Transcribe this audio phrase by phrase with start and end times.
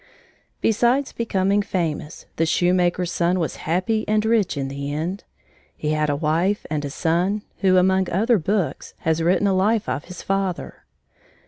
[0.61, 5.25] Besides becoming famous, the shoemaker's son was happy and rich in the end.
[5.77, 9.87] He had a wife and a son who, among other books, has written a life
[9.87, 10.85] of his father.